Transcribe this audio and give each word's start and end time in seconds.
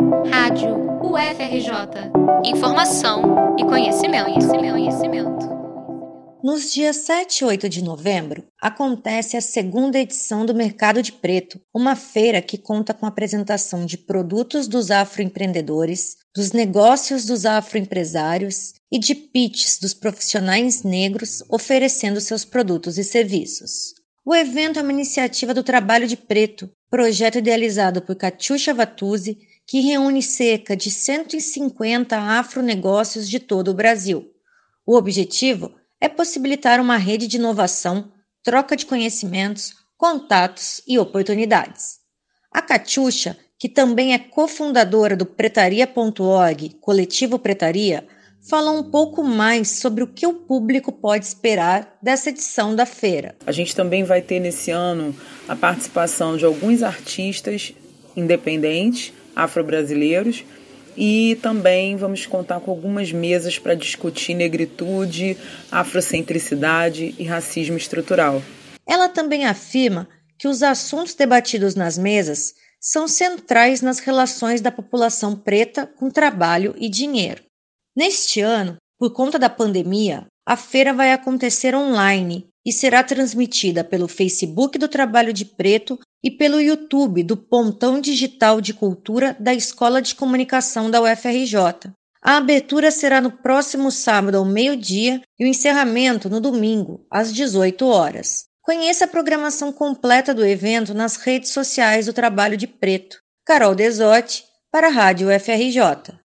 Rádio 0.00 0.76
UFRJ. 1.02 2.10
Informação 2.46 3.54
e 3.58 3.64
conhecimento, 3.64 4.24
conhecimento, 4.24 4.72
conhecimento. 4.72 5.60
Nos 6.42 6.72
dias 6.72 6.96
7 6.96 7.40
e 7.40 7.44
8 7.44 7.68
de 7.68 7.84
novembro, 7.84 8.42
acontece 8.58 9.36
a 9.36 9.42
segunda 9.42 9.98
edição 9.98 10.46
do 10.46 10.54
Mercado 10.54 11.02
de 11.02 11.12
Preto, 11.12 11.60
uma 11.74 11.94
feira 11.94 12.40
que 12.40 12.56
conta 12.56 12.94
com 12.94 13.04
a 13.04 13.10
apresentação 13.10 13.84
de 13.84 13.98
produtos 13.98 14.66
dos 14.66 14.90
afroempreendedores, 14.90 16.16
dos 16.34 16.52
negócios 16.52 17.26
dos 17.26 17.44
afroempresários 17.44 18.72
e 18.90 18.98
de 18.98 19.14
pitches 19.14 19.78
dos 19.78 19.92
profissionais 19.92 20.82
negros 20.82 21.44
oferecendo 21.50 22.22
seus 22.22 22.42
produtos 22.42 22.96
e 22.96 23.04
serviços. 23.04 23.92
O 24.24 24.34
evento 24.34 24.78
é 24.78 24.82
uma 24.82 24.92
iniciativa 24.92 25.52
do 25.52 25.62
Trabalho 25.62 26.06
de 26.06 26.16
Preto, 26.16 26.70
projeto 26.90 27.36
idealizado 27.36 28.00
por 28.00 28.16
Catiuxa 28.16 28.72
Vatuzzi, 28.72 29.38
que 29.70 29.78
reúne 29.78 30.20
cerca 30.20 30.76
de 30.76 30.90
150 30.90 32.18
afronegócios 32.18 33.28
de 33.28 33.38
todo 33.38 33.68
o 33.68 33.74
Brasil. 33.74 34.28
O 34.84 34.96
objetivo 34.96 35.72
é 36.00 36.08
possibilitar 36.08 36.80
uma 36.80 36.96
rede 36.96 37.28
de 37.28 37.36
inovação, 37.36 38.10
troca 38.42 38.74
de 38.74 38.84
conhecimentos, 38.84 39.74
contatos 39.96 40.82
e 40.88 40.98
oportunidades. 40.98 42.00
A 42.52 42.60
Catiuxa, 42.60 43.36
que 43.56 43.68
também 43.68 44.12
é 44.12 44.18
cofundadora 44.18 45.16
do 45.16 45.24
Pretaria.org, 45.24 46.70
coletivo 46.80 47.38
Pretaria, 47.38 48.04
fala 48.40 48.72
um 48.72 48.82
pouco 48.82 49.22
mais 49.22 49.68
sobre 49.68 50.02
o 50.02 50.08
que 50.08 50.26
o 50.26 50.34
público 50.34 50.90
pode 50.90 51.26
esperar 51.26 51.96
dessa 52.02 52.30
edição 52.30 52.74
da 52.74 52.86
feira. 52.86 53.36
A 53.46 53.52
gente 53.52 53.76
também 53.76 54.02
vai 54.02 54.20
ter 54.20 54.40
nesse 54.40 54.72
ano 54.72 55.14
a 55.46 55.54
participação 55.54 56.36
de 56.36 56.44
alguns 56.44 56.82
artistas 56.82 57.72
independentes 58.16 59.12
afro-brasileiros 59.34 60.44
e 60.96 61.38
também 61.42 61.96
vamos 61.96 62.26
contar 62.26 62.60
com 62.60 62.70
algumas 62.70 63.12
mesas 63.12 63.58
para 63.58 63.74
discutir 63.74 64.34
negritude, 64.34 65.36
afrocentricidade 65.70 67.14
e 67.18 67.24
racismo 67.24 67.76
estrutural. 67.76 68.42
Ela 68.86 69.08
também 69.08 69.46
afirma 69.46 70.08
que 70.38 70.48
os 70.48 70.62
assuntos 70.62 71.14
debatidos 71.14 71.74
nas 71.74 71.96
mesas 71.96 72.54
são 72.80 73.06
centrais 73.06 73.82
nas 73.82 73.98
relações 73.98 74.60
da 74.60 74.72
população 74.72 75.36
preta 75.36 75.86
com 75.86 76.10
trabalho 76.10 76.74
e 76.78 76.88
dinheiro. 76.88 77.42
Neste 77.94 78.40
ano, 78.40 78.76
por 78.98 79.12
conta 79.12 79.38
da 79.38 79.50
pandemia, 79.50 80.26
a 80.46 80.56
feira 80.56 80.92
vai 80.92 81.12
acontecer 81.12 81.74
online 81.74 82.48
e 82.64 82.72
será 82.72 83.04
transmitida 83.04 83.84
pelo 83.84 84.08
Facebook 84.08 84.78
do 84.78 84.88
Trabalho 84.88 85.32
de 85.32 85.44
Preto 85.44 85.98
e 86.22 86.30
pelo 86.30 86.60
YouTube 86.60 87.22
do 87.22 87.36
Pontão 87.36 88.00
Digital 88.00 88.60
de 88.60 88.74
Cultura 88.74 89.36
da 89.38 89.54
Escola 89.54 90.02
de 90.02 90.14
Comunicação 90.14 90.90
da 90.90 91.00
UFRJ. 91.00 91.92
A 92.22 92.36
abertura 92.36 92.90
será 92.90 93.20
no 93.20 93.30
próximo 93.30 93.90
sábado 93.90 94.36
ao 94.36 94.44
meio-dia 94.44 95.22
e 95.38 95.44
o 95.44 95.48
encerramento 95.48 96.28
no 96.28 96.40
domingo, 96.40 97.06
às 97.10 97.32
18 97.32 97.86
horas. 97.86 98.44
Conheça 98.62 99.06
a 99.06 99.08
programação 99.08 99.72
completa 99.72 100.34
do 100.34 100.44
evento 100.44 100.92
nas 100.92 101.16
redes 101.16 101.50
sociais 101.50 102.06
do 102.06 102.12
Trabalho 102.12 102.56
de 102.56 102.66
Preto. 102.66 103.18
Carol 103.44 103.74
Desotti, 103.74 104.44
para 104.70 104.88
a 104.88 104.90
Rádio 104.90 105.28
UFRJ. 105.34 106.19